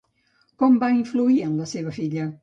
Com 0.61 0.77
va 0.83 0.89
influir 0.93 1.35
en 1.49 1.51
la 1.59 1.67
seva 1.73 1.93
filla? 1.99 2.25